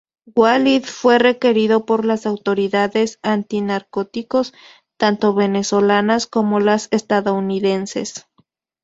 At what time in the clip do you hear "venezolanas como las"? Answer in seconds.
5.35-6.87